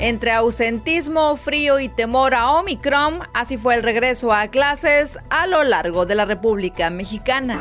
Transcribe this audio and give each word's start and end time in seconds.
Entre 0.00 0.30
ausentismo, 0.30 1.36
frío 1.36 1.80
y 1.80 1.88
temor 1.88 2.32
a 2.32 2.52
Omicron, 2.52 3.18
así 3.34 3.56
fue 3.56 3.74
el 3.74 3.82
regreso 3.82 4.32
a 4.32 4.46
clases 4.46 5.18
a 5.28 5.48
lo 5.48 5.64
largo 5.64 6.06
de 6.06 6.14
la 6.14 6.24
República 6.24 6.88
Mexicana. 6.88 7.60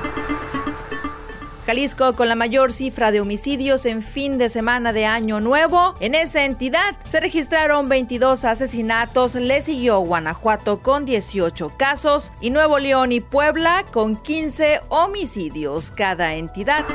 Jalisco 1.65 2.13
con 2.13 2.29
la 2.29 2.36
mayor 2.36 2.71
cifra 2.71 3.12
de 3.12 3.21
homicidios 3.21 3.88
en 3.88 4.04
fin 4.04 4.38
de 4.38 4.50
semana 4.50 4.94
de 4.94 5.08
Año 5.08 5.42
Nuevo. 5.42 5.96
En 6.00 6.13
esa 6.13 6.46
entidad 6.46 6.96
se 7.04 7.19
registraron 7.19 7.90
22 7.90 8.46
asesinatos, 8.46 9.33
le 9.33 9.63
siguió 9.63 9.99
Guanajuato 9.99 10.83
con 10.83 11.06
18 11.06 11.74
casos 11.76 12.31
y 12.40 12.51
Nuevo 12.51 12.78
León 12.78 13.12
y 13.12 13.19
Puebla 13.19 13.83
con 13.92 14.15
15 14.15 14.81
homicidios 14.90 15.90
cada 15.90 16.35
entidad. 16.35 16.85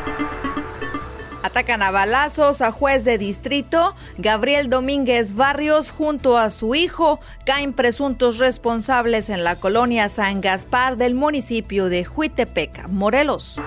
Atacan 1.43 1.83
a 1.83 1.91
balazos 1.91 2.61
a 2.61 2.71
juez 2.71 3.05
de 3.05 3.19
distrito. 3.19 3.97
Gabriel 4.17 4.71
Domínguez 4.71 5.35
Barrios 5.35 5.91
junto 5.91 6.39
a 6.39 6.51
su 6.51 6.75
hijo 6.75 7.19
caen 7.45 7.73
presuntos 7.73 8.39
responsables 8.39 9.29
en 9.29 9.43
la 9.43 9.57
colonia 9.57 10.09
San 10.09 10.41
Gaspar 10.41 10.97
del 10.97 11.15
municipio 11.15 11.89
de 11.89 12.07
Huitepeca, 12.07 12.87
Morelos. 12.87 13.61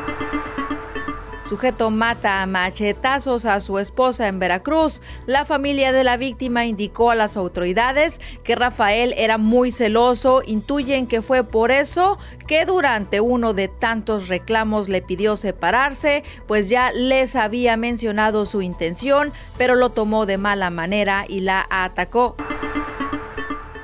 Sujeto 1.50 1.90
mata 1.90 2.44
a 2.44 2.46
machetazos 2.46 3.46
a 3.46 3.60
su 3.60 3.80
esposa 3.80 4.28
en 4.28 4.38
Veracruz. 4.38 5.02
La 5.26 5.46
familia 5.46 5.92
de 5.92 6.04
la 6.04 6.16
víctima 6.16 6.68
indicó 6.68 7.10
a 7.10 7.16
las 7.16 7.38
autoridades 7.38 8.22
que 8.44 8.56
Rafael 8.56 9.16
era 9.18 9.40
muy 9.40 9.72
celoso. 9.72 10.44
Intuyen 10.46 11.08
que 11.08 11.24
fue 11.24 11.44
por 11.44 11.72
eso 11.72 12.20
que 12.46 12.66
durante 12.66 13.20
uno 13.20 13.56
de 13.56 13.68
tantos 13.68 14.28
reclamos 14.28 14.90
le 14.90 15.02
pidió 15.02 15.36
separarse, 15.38 16.24
pues 16.46 16.70
ya 16.70 16.92
les 16.92 17.36
había 17.36 17.78
mencionado 17.78 18.46
su 18.46 18.62
intención, 18.62 19.34
pero 19.58 19.74
lo 19.74 19.90
tomó 19.90 20.28
de 20.28 20.38
mala 20.38 20.70
manera 20.70 21.26
y 21.28 21.40
la 21.40 21.66
atacó. 21.72 22.36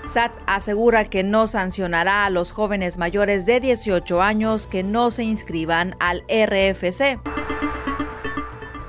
SAT 0.07 0.33
asegura 0.45 1.05
que 1.05 1.23
no 1.23 1.47
sancionará 1.47 2.27
a 2.27 2.29
los 2.29 2.51
jóvenes 2.51 2.99
mayores 2.99 3.47
de 3.47 3.59
18 3.59 4.21
años 4.21 4.67
que 4.67 4.83
no 4.83 5.09
se 5.09 5.23
inscriban 5.23 5.95
al 5.99 6.23
RFC. 6.29 7.17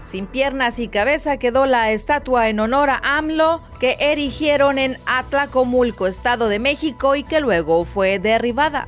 Sin 0.07 0.29
piernas 0.29 0.79
y 0.79 0.87
cabeza 0.87 1.37
quedó 1.37 1.67
la 1.67 1.91
estatua 1.91 2.49
en 2.49 2.61
honor 2.61 2.91
a 2.91 3.01
AMLO 3.03 3.61
que 3.81 3.97
erigieron 3.99 4.79
en 4.79 4.97
Atlacomulco, 5.05 6.07
Estado 6.07 6.49
de 6.49 6.61
México, 6.61 7.17
y 7.17 7.25
que 7.25 7.41
luego 7.41 7.85
fue 7.85 8.21
derribada. 8.21 8.87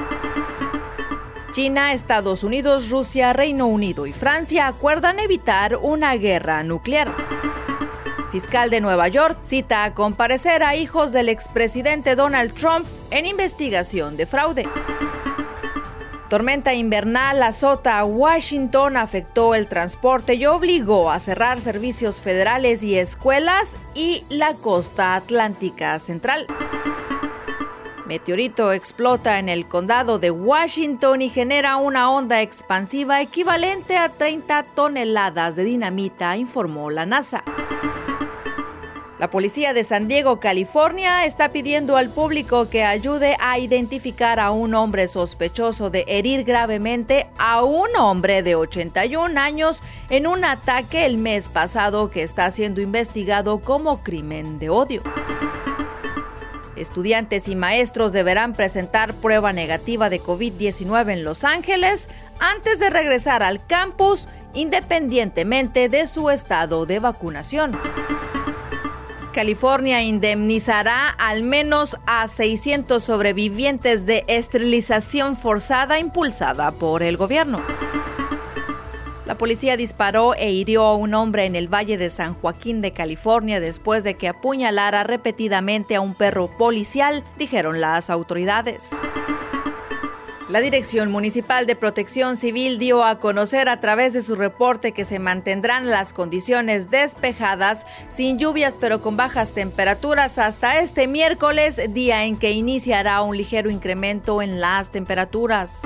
China, 1.51 1.93
Estados 1.93 2.45
Unidos, 2.45 2.89
Rusia, 2.89 3.33
Reino 3.33 3.67
Unido 3.67 4.07
y 4.07 4.13
Francia 4.13 4.69
acuerdan 4.69 5.19
evitar 5.19 5.77
una 5.83 6.15
guerra 6.15 6.63
nuclear. 6.63 7.13
Fiscal 8.31 8.71
de 8.71 8.81
Nueva 8.81 9.09
York 9.09 9.39
cita 9.43 9.83
a 9.83 9.95
comparecer 9.95 10.63
a 10.63 10.77
hijos 10.77 11.13
del 11.13 11.31
expresidente 11.31 12.15
Donald 12.15 12.55
Trump 12.55 12.87
en 13.11 13.27
investigación 13.27 14.17
de 14.17 14.27
fraude. 14.27 14.69
Tormenta 16.29 16.75
invernal 16.75 17.43
azota 17.43 17.99
a 17.99 18.05
Washington, 18.05 18.99
afectó 18.99 19.55
el 19.55 19.67
transporte 19.67 20.35
y 20.35 20.45
obligó 20.45 21.11
a 21.11 21.21
cerrar 21.21 21.63
servicios 21.63 22.21
federales 22.21 22.83
y 22.83 22.97
escuelas 22.97 23.79
y 23.95 24.25
la 24.29 24.53
costa 24.53 25.15
atlántica 25.15 25.99
central. 25.99 26.47
Meteorito 28.07 28.73
explota 28.73 29.39
en 29.39 29.49
el 29.49 29.69
condado 29.69 30.19
de 30.19 30.31
Washington 30.31 31.23
y 31.23 31.31
genera 31.31 31.77
una 31.77 32.11
onda 32.11 32.43
expansiva 32.43 33.23
equivalente 33.23 33.97
a 33.97 34.11
30 34.11 34.65
toneladas 34.75 35.57
de 35.57 35.65
dinamita, 35.65 36.37
informó 36.37 36.91
la 36.91 37.07
NASA. 37.07 37.43
La 39.19 39.31
policía 39.31 39.73
de 39.73 39.83
San 39.83 40.07
Diego, 40.07 40.39
California, 40.39 41.25
está 41.25 41.49
pidiendo 41.49 41.97
al 41.97 42.09
público 42.09 42.71
que 42.71 42.85
ayude 42.85 43.37
a 43.41 43.59
identificar 43.59 44.39
a 44.39 44.53
un 44.53 44.75
hombre 44.75 45.09
sospechoso 45.09 45.91
de 45.91 46.05
herir 46.07 46.45
gravemente 46.45 47.27
a 47.37 47.65
un 47.65 47.89
hombre 47.97 48.45
de 48.45 48.55
81 48.55 49.41
años 49.41 49.83
en 50.09 50.29
un 50.29 50.45
ataque 50.45 51.05
el 51.05 51.19
mes 51.19 51.49
pasado 51.49 52.11
que 52.11 52.23
está 52.23 52.49
siendo 52.53 52.81
investigado 52.81 53.59
como 53.59 54.05
crimen 54.05 54.61
de 54.61 54.71
odio. 54.71 55.03
Estudiantes 56.77 57.49
y 57.49 57.57
maestros 57.57 58.13
deberán 58.13 58.53
presentar 58.53 59.15
prueba 59.15 59.53
negativa 59.53 60.11
de 60.11 60.21
COVID-19 60.21 61.13
en 61.13 61.25
Los 61.25 61.43
Ángeles 61.43 62.09
antes 62.39 62.79
de 62.79 62.89
regresar 62.89 63.43
al 63.43 63.67
campus 63.67 64.29
independientemente 64.55 65.89
de 65.89 66.07
su 66.07 66.31
estado 66.31 66.87
de 66.87 67.01
vacunación. 67.01 67.77
California 69.39 70.03
indemnizará 70.03 71.11
al 71.11 71.45
menos 71.45 71.97
a 72.07 72.27
600 72.27 73.01
sobrevivientes 73.01 74.05
de 74.05 74.25
esterilización 74.27 75.37
forzada 75.37 76.01
impulsada 76.01 76.73
por 76.73 77.05
el 77.05 77.17
gobierno. 77.17 77.61
La 79.27 79.39
policía 79.39 79.77
disparó 79.77 80.35
e 80.35 80.51
hirió 80.51 80.83
a 80.83 80.97
un 80.97 81.15
hombre 81.15 81.45
en 81.45 81.55
el 81.55 81.73
Valle 81.73 81.97
de 81.99 82.11
San 82.11 82.35
Joaquín 82.35 82.81
de 82.81 82.93
California 82.93 83.61
después 83.61 84.03
de 84.03 84.15
que 84.15 84.27
apuñalara 84.27 85.05
repetidamente 85.05 85.95
a 85.95 86.01
un 86.01 86.17
perro 86.17 86.49
policial, 86.59 87.23
dijeron 87.39 87.81
las 87.81 88.11
autoridades. 88.11 88.91
La 90.49 90.61
Dirección 90.61 91.11
Municipal 91.11 91.67
de 91.67 91.77
Protección 91.77 92.39
Civil 92.39 92.79
dio 92.79 93.05
a 93.05 93.19
conocer 93.19 93.69
a 93.69 93.81
través 93.81 94.15
de 94.15 94.23
su 94.23 94.35
reporte 94.35 94.93
que 94.93 95.05
se 95.05 95.19
mantendrán 95.19 95.91
las 95.91 96.15
condiciones 96.15 96.91
despejadas, 96.91 97.85
sin 98.09 98.39
lluvias 98.39 98.79
pero 98.81 99.03
con 99.03 99.19
bajas 99.19 99.51
temperaturas 99.51 100.39
hasta 100.39 100.81
este 100.81 101.07
miércoles, 101.07 101.79
día 101.91 102.25
en 102.25 102.39
que 102.39 102.53
iniciará 102.53 103.21
un 103.21 103.37
ligero 103.37 103.71
incremento 103.71 104.41
en 104.41 104.59
las 104.59 104.91
temperaturas. 104.91 105.83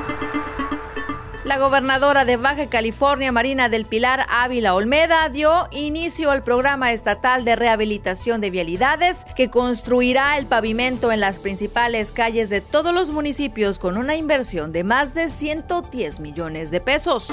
La 1.44 1.58
gobernadora 1.58 2.24
de 2.24 2.36
Baja 2.36 2.66
California, 2.66 3.32
Marina 3.32 3.68
del 3.68 3.84
Pilar 3.84 4.26
Ávila 4.28 4.74
Olmeda, 4.76 5.28
dio 5.28 5.66
inicio 5.72 6.30
al 6.30 6.44
programa 6.44 6.92
estatal 6.92 7.44
de 7.44 7.56
rehabilitación 7.56 8.40
de 8.40 8.50
vialidades 8.50 9.24
que 9.34 9.50
construirá 9.50 10.38
el 10.38 10.46
pavimento 10.46 11.10
en 11.10 11.18
las 11.18 11.40
principales 11.40 12.12
calles 12.12 12.48
de 12.48 12.60
todos 12.60 12.94
los 12.94 13.10
municipios 13.10 13.80
con 13.80 13.98
una 13.98 14.14
inversión 14.14 14.70
de 14.70 14.84
más 14.84 15.14
de 15.14 15.28
110 15.28 16.20
millones 16.20 16.70
de 16.70 16.80
pesos. 16.80 17.32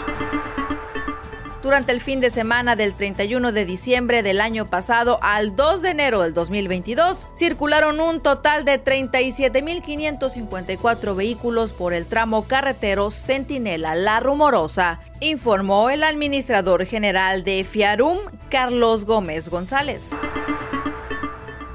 Durante 1.61 1.91
el 1.91 1.99
fin 1.99 2.21
de 2.21 2.29
semana 2.29 2.77
del 2.77 2.93
31 2.93 3.51
de 3.51 3.65
diciembre 3.65 4.23
del 4.23 4.39
año 4.39 4.67
pasado 4.67 5.19
al 5.21 5.57
2 5.57 5.81
de 5.81 5.89
enero 5.89 6.21
del 6.21 6.33
2022, 6.33 7.27
circularon 7.35 7.99
un 7.99 8.21
total 8.21 8.63
de 8.63 8.81
37.554 8.81 11.15
vehículos 11.15 11.73
por 11.73 11.93
el 11.93 12.05
tramo 12.05 12.47
carretero 12.47 13.11
Centinela 13.11 13.95
La 13.95 14.21
Rumorosa, 14.21 15.01
informó 15.19 15.89
el 15.89 16.03
administrador 16.03 16.85
general 16.85 17.43
de 17.43 17.65
Fiarum, 17.65 18.19
Carlos 18.49 19.03
Gómez 19.03 19.49
González. 19.49 20.11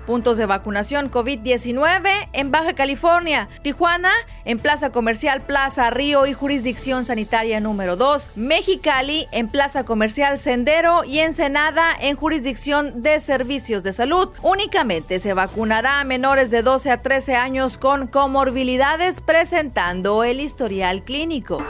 Puntos 0.06 0.36
de 0.36 0.46
vacunación 0.46 1.10
COVID-19 1.10 2.28
en 2.32 2.50
Baja 2.50 2.74
California, 2.74 3.48
Tijuana, 3.62 4.12
en 4.44 4.58
Plaza 4.58 4.90
Comercial 4.90 5.40
Plaza 5.40 5.88
Río 5.90 6.26
y 6.26 6.34
Jurisdicción 6.34 7.04
Sanitaria 7.04 7.60
número 7.60 7.96
2, 7.96 8.30
Mexicali, 8.36 9.26
en 9.32 9.48
Plaza 9.48 9.84
Comercial 9.84 10.38
Sendero 10.38 11.04
y 11.04 11.20
Ensenada, 11.20 11.94
en 11.98 12.16
Jurisdicción 12.16 13.02
de 13.02 13.20
Servicios 13.20 13.82
de 13.82 13.92
Salud. 13.92 14.30
Únicamente 14.42 15.18
se 15.18 15.32
vacunará 15.32 16.00
a 16.00 16.04
menores 16.04 16.50
de 16.50 16.62
12 16.62 16.90
a 16.90 17.02
13 17.02 17.36
años 17.36 17.78
con 17.78 18.06
comorbilidades 18.06 19.20
presentando 19.20 20.24
el 20.24 20.40
historial 20.40 21.02
clínico. 21.02 21.64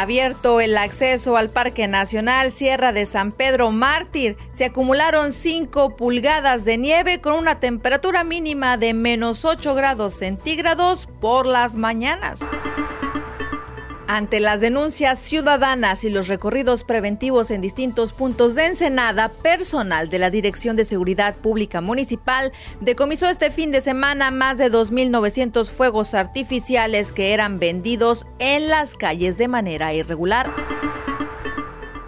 Abierto 0.00 0.60
el 0.60 0.78
acceso 0.78 1.36
al 1.36 1.50
Parque 1.50 1.88
Nacional 1.88 2.52
Sierra 2.52 2.92
de 2.92 3.04
San 3.04 3.32
Pedro 3.32 3.72
Mártir, 3.72 4.36
se 4.52 4.66
acumularon 4.66 5.32
5 5.32 5.96
pulgadas 5.96 6.64
de 6.64 6.78
nieve 6.78 7.20
con 7.20 7.32
una 7.32 7.58
temperatura 7.58 8.22
mínima 8.22 8.76
de 8.76 8.94
menos 8.94 9.44
8 9.44 9.74
grados 9.74 10.14
centígrados 10.14 11.08
por 11.20 11.46
las 11.46 11.74
mañanas. 11.74 12.48
Ante 14.10 14.40
las 14.40 14.62
denuncias 14.62 15.18
ciudadanas 15.18 16.02
y 16.02 16.08
los 16.08 16.28
recorridos 16.28 16.82
preventivos 16.82 17.50
en 17.50 17.60
distintos 17.60 18.14
puntos 18.14 18.54
de 18.54 18.64
Ensenada, 18.64 19.28
personal 19.28 20.08
de 20.08 20.18
la 20.18 20.30
Dirección 20.30 20.76
de 20.76 20.86
Seguridad 20.86 21.36
Pública 21.36 21.82
Municipal 21.82 22.50
decomisó 22.80 23.28
este 23.28 23.50
fin 23.50 23.70
de 23.70 23.82
semana 23.82 24.30
más 24.30 24.56
de 24.56 24.72
2.900 24.72 25.68
fuegos 25.68 26.14
artificiales 26.14 27.12
que 27.12 27.34
eran 27.34 27.58
vendidos 27.58 28.26
en 28.38 28.68
las 28.68 28.94
calles 28.94 29.36
de 29.36 29.48
manera 29.48 29.92
irregular. 29.92 30.77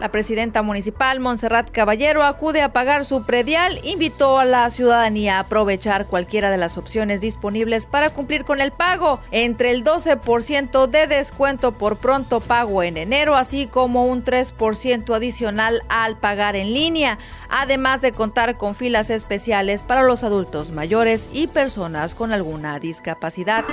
La 0.00 0.10
presidenta 0.10 0.62
municipal, 0.62 1.20
Montserrat 1.20 1.70
Caballero, 1.70 2.22
acude 2.22 2.62
a 2.62 2.72
pagar 2.72 3.04
su 3.04 3.24
predial, 3.24 3.78
invitó 3.84 4.38
a 4.38 4.46
la 4.46 4.70
ciudadanía 4.70 5.36
a 5.36 5.40
aprovechar 5.40 6.06
cualquiera 6.06 6.50
de 6.50 6.56
las 6.56 6.78
opciones 6.78 7.20
disponibles 7.20 7.84
para 7.84 8.08
cumplir 8.08 8.46
con 8.46 8.62
el 8.62 8.72
pago, 8.72 9.20
entre 9.30 9.72
el 9.72 9.84
12% 9.84 10.86
de 10.86 11.06
descuento 11.06 11.72
por 11.72 11.98
pronto 11.98 12.40
pago 12.40 12.82
en 12.82 12.96
enero, 12.96 13.36
así 13.36 13.66
como 13.66 14.06
un 14.06 14.24
3% 14.24 15.14
adicional 15.14 15.82
al 15.90 16.16
pagar 16.16 16.56
en 16.56 16.72
línea, 16.72 17.18
además 17.50 18.00
de 18.00 18.12
contar 18.12 18.56
con 18.56 18.74
filas 18.74 19.10
especiales 19.10 19.82
para 19.82 20.02
los 20.02 20.24
adultos 20.24 20.70
mayores 20.70 21.28
y 21.34 21.46
personas 21.46 22.14
con 22.14 22.32
alguna 22.32 22.78
discapacidad. 22.78 23.66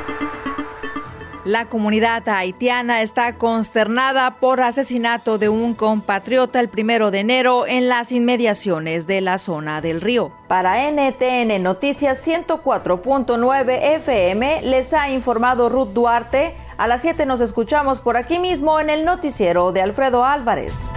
La 1.48 1.68
comunidad 1.68 2.28
haitiana 2.28 3.02
está 3.02 3.38
consternada 3.38 4.32
por 4.32 4.60
asesinato 4.60 5.38
de 5.38 5.48
un 5.48 5.76
compatriota 5.76 6.60
el 6.60 6.68
primero 6.68 7.10
de 7.10 7.22
enero 7.22 7.66
en 7.66 7.88
las 7.88 8.12
inmediaciones 8.12 9.08
de 9.08 9.22
la 9.22 9.38
zona 9.38 9.80
del 9.80 10.02
río. 10.02 10.34
Para 10.50 10.92
NTN 10.92 11.64
Noticias 11.64 12.28
104.9 12.28 13.80
FM 13.96 14.62
les 14.64 14.94
ha 14.94 15.10
informado 15.10 15.70
Ruth 15.70 15.94
Duarte. 15.94 16.58
A 16.78 16.86
las 16.86 17.02
7 17.04 17.26
nos 17.26 17.40
escuchamos 17.40 18.02
por 18.02 18.18
aquí 18.18 18.40
mismo 18.40 18.82
en 18.82 18.90
el 18.90 19.06
noticiero 19.06 19.72
de 19.72 19.84
Alfredo 19.84 20.26
Álvarez. 20.26 20.92